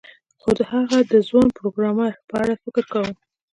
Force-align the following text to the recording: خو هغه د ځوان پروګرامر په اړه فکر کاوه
خو 0.41 0.49
هغه 0.71 0.99
د 1.11 1.13
ځوان 1.27 1.47
پروګرامر 1.57 2.11
په 2.29 2.35
اړه 2.41 2.53
فکر 2.63 2.83
کاوه 2.93 3.13